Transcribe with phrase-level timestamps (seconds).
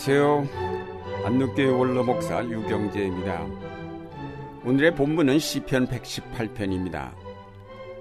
[0.00, 1.24] 안녕하세요.
[1.24, 3.44] 안누교회 원로 목사 유경재입니다.
[4.64, 7.12] 오늘의 본문은 시편 118편입니다.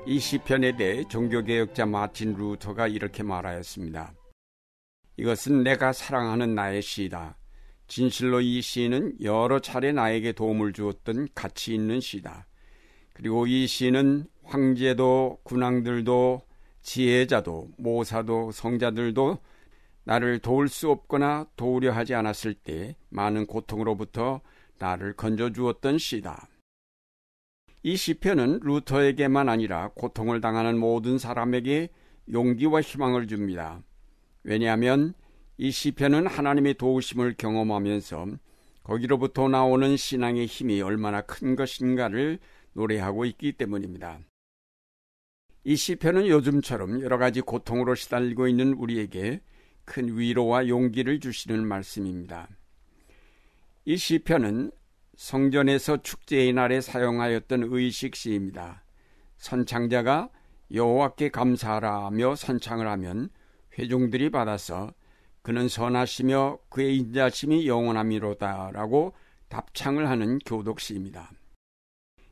[0.06, 4.14] 이 시편에 대해 종교개혁자 마틴 루터가 이렇게 말하였습니다.
[5.18, 7.36] 이것은 내가 사랑하는 나의 시다.
[7.88, 12.46] 진실로 이 시는 여러 차례 나에게 도움을 주었던 가치 있는 시다.
[13.14, 16.42] 그리고 이 시는 황제도 군왕들도
[16.84, 19.40] 지혜자도 모사도 성자들도
[20.08, 24.40] 나를 도울 수 없거나 도우려 하지 않았을 때 많은 고통으로부터
[24.80, 26.48] 나를 건져 주었던 시다.
[27.84, 31.90] 이 시편은 루터에게만 아니라 고통을 당하는 모든 사람에게
[32.32, 33.84] 용기와 희망을 줍니다.
[34.44, 35.14] 왜냐하면
[35.58, 38.28] 이 시편은 하나님의 도우심을 경험하면서
[38.84, 42.40] 거기로부터 나오는 신앙의 힘이 얼마나 큰 것인가를
[42.72, 44.20] 노래하고 있기 때문입니다.
[45.66, 49.42] 이 시편은 요즘처럼 여러 가지 고통으로 시달리고 있는 우리에게
[49.88, 52.48] 큰 위로와 용기를 주시는 말씀입니다.
[53.86, 54.72] 이 시편은
[55.16, 58.84] 성전에서 축제의 날에 사용하였던 의식 시입니다.
[59.38, 60.30] 선창자가
[60.74, 63.30] 여호와께 감사하라며 선창을 하면
[63.80, 64.94] 회중들이 받아서
[65.42, 69.14] 그는 선하시며 그의 인자심이 영원함이로다라고
[69.48, 71.32] 답창을 하는 교독시입니다.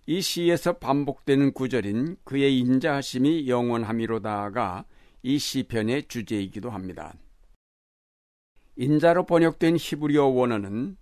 [0.07, 4.83] 이 시에서 반복되는 구절인 그의 인자하심이 영원함이로다가
[5.23, 7.13] 이 시편의 주제이기도 합니다.
[8.77, 10.97] 인자로 번역된 히브리어 원어는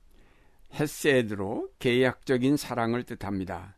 [0.73, 3.77] 헤세드로 계약적인 사랑을 뜻합니다.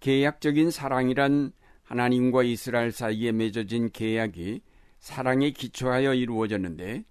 [0.00, 4.62] 계약적인 사랑이란 하나님과 이스라엘 사이에 맺어진 계약이
[4.98, 7.04] 사랑에 기초하여 이루어졌는데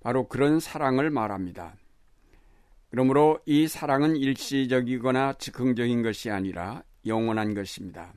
[0.00, 1.76] 바로 그런 사랑을 말합니다.
[2.90, 8.12] 그러므로 이 사랑은 일시적이거나 즉흥적인 것이 아니라 영원한 것입니다.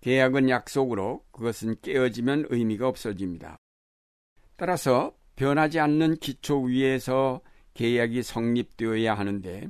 [0.00, 3.56] 계약은 약속으로 그것은 깨어지면 의미가 없어집니다.
[4.56, 7.40] 따라서 변하지 않는 기초 위에서
[7.74, 9.68] 계약이 성립되어야 하는데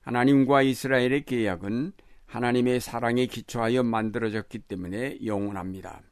[0.00, 1.92] 하나님과 이스라엘의 계약은
[2.26, 6.02] 하나님의 사랑에 기초하여 만들어졌기 때문에 영원합니다.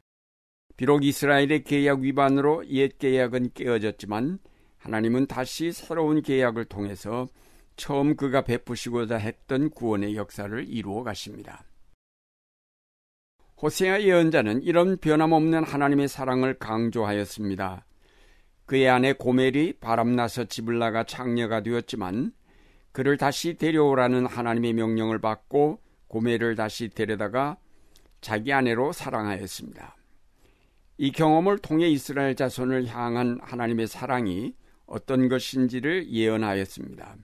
[0.77, 4.39] 비록 이스라엘의 계약 위반으로 옛 계약은 깨어졌지만
[4.77, 7.27] 하나님은 다시 새로운 계약을 통해서
[7.75, 11.63] 처음 그가 베푸시고자 했던 구원의 역사를 이루어 가십니다.
[13.61, 17.85] 호세아 예언자는 이런 변함없는 하나님의 사랑을 강조하였습니다.
[18.67, 22.33] 그의 아내 고멜이 바람나서 집을 나가 창녀가 되었지만
[22.91, 25.79] 그를 다시 데려오라는 하나님의 명령을 받고
[26.09, 27.57] 고멜을 다시 데려다가
[28.19, 29.95] 자기 아내로 사랑하였습니다.
[30.97, 34.53] 이 경험을 통해 이스라엘 자손을 향한 하나님의 사랑이
[34.85, 37.15] 어떤 것인지를 예언하였습니다.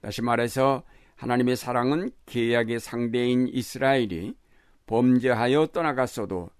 [0.00, 0.84] 다시 말해서
[1.16, 4.34] 하나님의 사랑은 계약의 상대인 이스라엘이
[4.86, 6.50] 범죄하여 떠나갔어도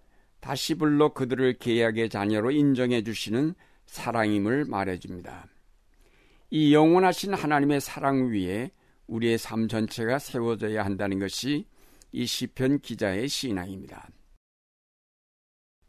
[0.41, 3.55] 다시 불러 그들을 계약의 자녀로 인정해 주시는
[3.91, 5.49] 사랑임을 말해줍니다.
[6.51, 8.71] 이 영원하신 하나님의 사랑 위에
[9.09, 11.67] 우리의 삶 전체가 세워져야 한다는 것이
[12.13, 14.09] 이 시편 기자의 신앙입니다.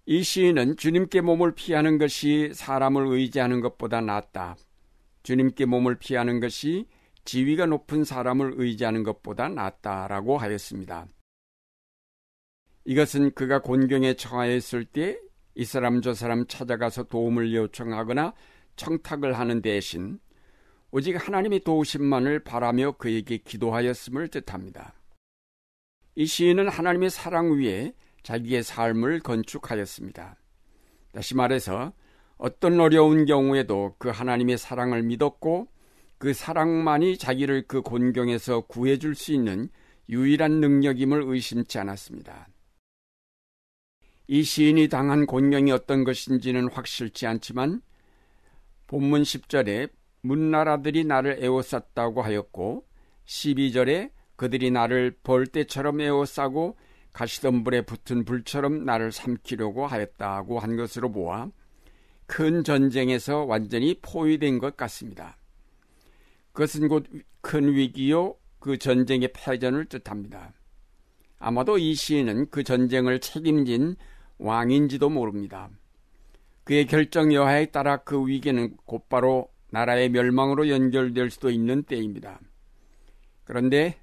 [0.08, 4.56] 이 시인은 주님께 몸을 피하는 것이 사람을 의지하는 것보다 낫다.
[5.22, 6.88] 주님께 몸을 피하는 것이
[7.24, 11.06] 지위가 높은 사람을 의지하는 것보다 낫다라고 하였습니다.
[12.86, 15.20] 이것은 그가 곤경에 처하였을 때
[15.56, 18.34] 이 사람 저 사람 찾아가서 도움을 요청하거나
[18.76, 20.20] 청탁을 하는 대신
[20.92, 24.94] 오직 하나님의 도우심만을 바라며 그에게 기도하였음을 뜻합니다.
[26.16, 30.36] 이 시인은 하나님의 사랑 위에 자기의 삶을 건축하였습니다.
[31.14, 31.94] 다시 말해서
[32.38, 35.68] 어떤 어려운 경우에도 그 하나님의 사랑을 믿었고
[36.18, 39.70] 그 사랑만이 자기를 그 곤경에서 구해줄 수 있는
[40.10, 42.48] 유일한 능력임을 의심치 않았습니다.
[44.28, 47.82] 이 시인이 당한 곤경이 어떤 것인지는 확실치 않지만
[48.88, 49.90] 본문 10절에
[50.22, 52.86] 문나라들이 나를 에워쌌다고 하였고
[53.26, 56.78] 12절에 그들이 나를 벌떼처럼 에워싸고
[57.14, 61.50] 가시덤불에 붙은 불처럼 나를 삼키려고 하였다고 한 것으로 보아
[62.26, 65.38] 큰 전쟁에서 완전히 포위된 것 같습니다.
[66.54, 67.06] 그것은 곧
[67.42, 70.54] 큰 위기요 그 전쟁의 패전을 뜻합니다.
[71.42, 73.96] 아마도 이 시인은 그 전쟁을 책임진
[74.38, 75.70] 왕인지도 모릅니다.
[76.64, 82.40] 그의 결정 여하에 따라 그 위기는 곧바로 나라의 멸망으로 연결될 수도 있는 때입니다.
[83.44, 84.00] 그런데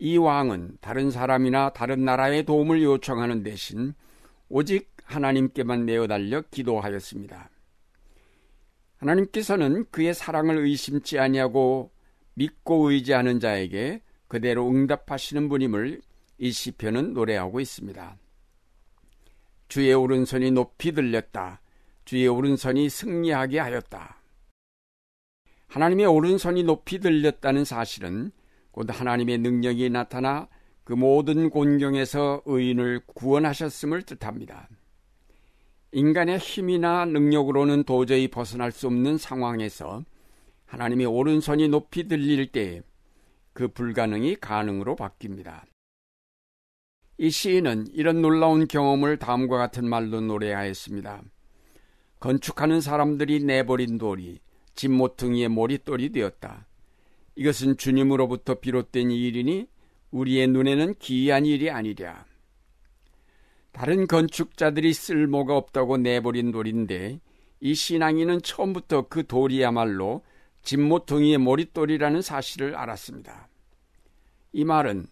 [0.00, 3.94] 이 왕은 다른 사람이나 다른 나라의 도움을 요청하는 대신
[4.48, 7.50] 오직 하나님께만 내어달려 기도하였습니다.
[8.96, 11.92] 하나님께서는 그의 사랑을 의심치 아니하고
[12.34, 16.00] 믿고 의지하는 자에게 그대로 응답하시는 분임을
[16.38, 18.16] 이 시편은 노래하고 있습니다.
[19.68, 21.60] 주의 오른손이 높이 들렸다.
[22.04, 24.16] 주의 오른손이 승리하게 하였다.
[25.68, 28.30] 하나님의 오른손이 높이 들렸다는 사실은
[28.70, 30.48] 곧 하나님의 능력이 나타나
[30.84, 34.68] 그 모든 곤경에서 의인을 구원하셨음을 뜻합니다.
[35.92, 40.04] 인간의 힘이나 능력으로는 도저히 벗어날 수 없는 상황에서
[40.66, 42.82] 하나님의 오른손이 높이 들릴 때
[43.54, 45.62] 그 불가능이 가능으로 바뀝니다.
[47.16, 51.22] 이 시인은 이런 놀라운 경험을 다음과 같은 말로 노래하였습니다.
[52.18, 54.40] 건축하는 사람들이 내버린 돌이
[54.74, 56.66] 집 모퉁이의 모리돌이 되었다.
[57.36, 59.68] 이것은 주님으로부터 비롯된 일이니
[60.10, 62.24] 우리의 눈에는 기이한 일이 아니랴.
[63.72, 67.20] 다른 건축자들이 쓸모가 없다고 내버린 돌인데
[67.60, 70.22] 이 신앙인은 처음부터 그 돌이야말로
[70.62, 73.48] 집모퉁이의 모릿돌이라는 사실을 알았습니다.
[74.52, 75.06] 이 말은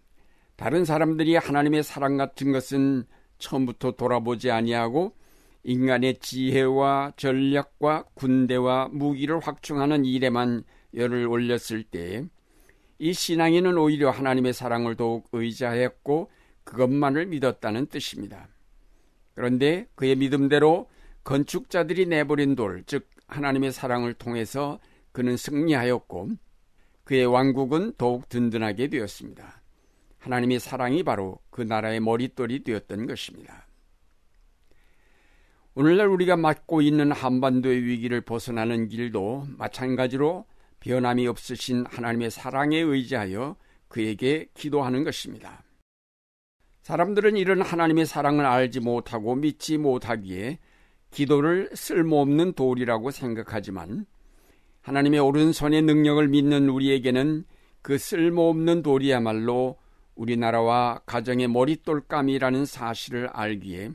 [0.56, 3.04] 다른 사람들이 하나님의 사랑 같은 것은
[3.38, 5.14] 처음부터 돌아보지 아니하고
[5.64, 10.64] 인간의 지혜와 전략과 군대와 무기를 확충하는 일에만
[10.94, 12.24] 열을 올렸을 때
[13.02, 16.30] 이 신앙인은 오히려 하나님의 사랑을 더욱 의지하였고
[16.62, 18.46] 그것만을 믿었다는 뜻입니다.
[19.34, 20.88] 그런데 그의 믿음대로
[21.24, 24.78] 건축자들이 내버린 돌, 즉 하나님의 사랑을 통해서
[25.10, 26.28] 그는 승리하였고
[27.02, 29.61] 그의 왕국은 더욱 든든하게 되었습니다.
[30.22, 33.66] 하나님의 사랑이 바로 그 나라의 머릿돌이 되었던 것입니다.
[35.74, 40.46] 오늘날 우리가 맞고 있는 한반도의 위기를 벗어나는 길도 마찬가지로
[40.80, 43.56] 변함이 없으신 하나님의 사랑에 의지하여
[43.88, 45.64] 그에게 기도하는 것입니다.
[46.82, 50.58] 사람들은 이런 하나님의 사랑을 알지 못하고 믿지 못하기에
[51.10, 54.06] 기도를 쓸모없는 돌이라고 생각하지만
[54.82, 57.44] 하나님의 오른손의 능력을 믿는 우리에게는
[57.82, 59.81] 그 쓸모없는 돌이야말로
[60.14, 63.92] 우리나라와 가정의 머릿돌감이라는 사실을 알기에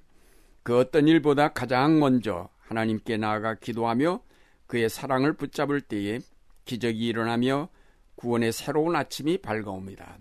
[0.63, 4.21] 그 어떤 일보다 가장 먼저 하나님께 나아가 기도하며
[4.65, 6.19] 그의 사랑을 붙잡을 때에
[6.65, 7.69] 기적이 일어나며
[8.15, 10.17] 구원의 새로운 아침이 밝아옵니다.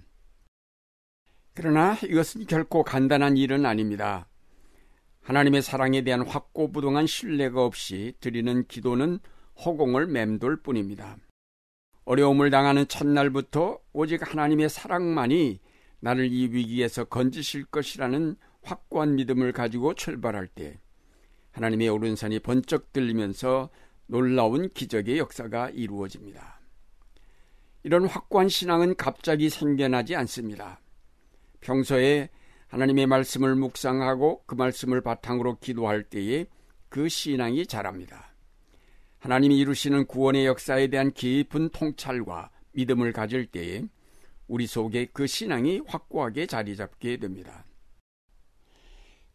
[1.54, 4.28] 그러나 이것은 결코 간단한 일은 아닙니다.
[5.22, 9.18] 하나님의 사랑에 대한 확고부동한 신뢰가 없이 드리는 기도는
[9.64, 11.16] 허공을 맴돌 뿐입니다.
[12.04, 15.58] 어려움을 당하는 첫날부터 오직 하나님의 사랑만이
[16.00, 20.80] 나를 이 위기에서 건지실 것이라는 확고한 믿음을 가지고 출발할 때
[21.52, 23.70] 하나님의 오른손이 번쩍 들리면서
[24.06, 26.60] 놀라운 기적의 역사가 이루어집니다.
[27.82, 30.80] 이런 확고한 신앙은 갑자기 생겨나지 않습니다.
[31.60, 32.28] 평소에
[32.68, 36.46] 하나님의 말씀을 묵상하고 그 말씀을 바탕으로 기도할 때에
[36.88, 38.34] 그 신앙이 자랍니다.
[39.18, 43.84] 하나님이 이루시는 구원의 역사에 대한 깊은 통찰과 믿음을 가질 때에
[44.48, 47.64] 우리 속에 그 신앙이 확고하게 자리 잡게 됩니다.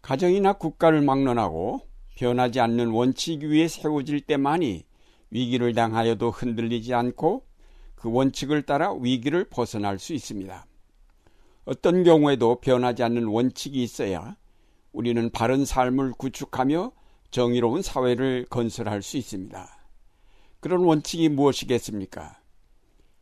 [0.02, 1.82] 가정이나 국가를 막론하고
[2.16, 4.86] 변하지 않는 원칙 위에 세워질 때만이
[5.30, 7.46] 위기를 당하여도 흔들리지 않고
[7.96, 10.66] 그 원칙을 따라 위기를 벗어날 수 있습니다.
[11.66, 14.36] 어떤 경우에도 변하지 않는 원칙이 있어야
[14.92, 16.92] 우리는 바른 삶을 구축하며
[17.30, 19.68] 정의로운 사회를 건설할 수 있습니다.
[20.60, 22.41] 그런 원칙이 무엇이겠습니까?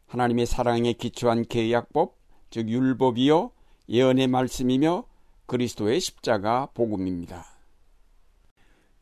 [0.10, 2.18] 하나님의 사랑에 기초한 계약법,
[2.50, 3.52] 즉 율법이요
[3.90, 5.06] 예언의 말씀이며
[5.46, 7.46] 그리스도의 십자가 복음입니다.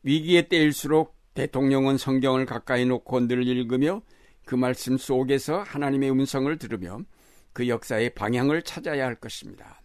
[0.02, 4.02] 위기에 때일수록 대통령은 성경을 가까이 놓고 늘 읽으며
[4.44, 7.00] 그 말씀 속에서 하나님의 음성을 들으며
[7.52, 9.80] 그 역사의 방향을 찾아야 할 것입니다.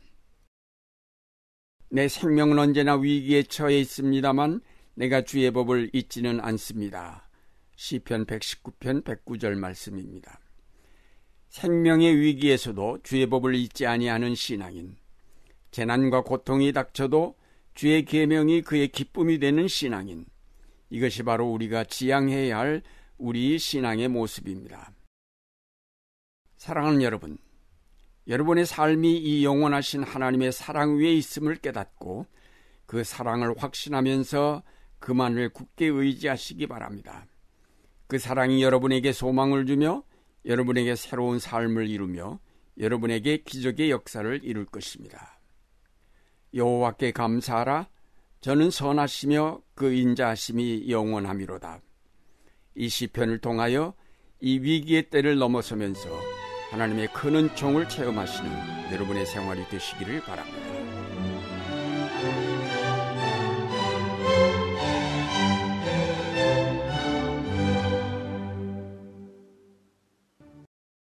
[1.90, 4.62] 내 생명은 언제나 위기에 처해 있습니다만
[4.96, 7.30] 내가 주의 법을 잊지는 않습니다.
[7.76, 10.43] 시편 119편 109절 말씀입니다.
[11.54, 14.96] 생명의 위기에서도 주의 법을 잊지 아니하는 신앙인,
[15.70, 17.36] 재난과 고통이 닥쳐도
[17.76, 20.26] 주의 계명이 그의 기쁨이 되는 신앙인,
[20.90, 22.82] 이것이 바로 우리가 지향해야 할
[23.20, 24.92] 우리 신앙의 모습입니다.
[26.58, 27.38] 사랑하는 여러분,
[28.28, 32.26] 여러분의 삶이 이 영원하신 하나님의 사랑 위에 있음을 깨닫고
[32.88, 34.64] 그 사랑을 확신하면서
[34.98, 37.28] 그만을 굳게 의지하시기 바랍니다.
[38.08, 40.04] 그 사랑이 여러분에게 소망을 주며
[40.46, 42.40] 여러분에게 새로운 삶을 이루며
[42.78, 45.40] 여러분에게 기적의 역사를 이룰 것입니다.
[46.54, 47.90] 여호와께 감사하라.
[48.42, 51.82] 저는 선하시며 그 인자하심이 영원함이로다.
[52.76, 53.94] 이 시편을 통하여
[54.42, 56.10] 이 위기의 때를 넘어서면서
[56.72, 60.74] 하나님의 큰 은총을 체험하시는 여러분의 생활이 되시기를 바랍니다.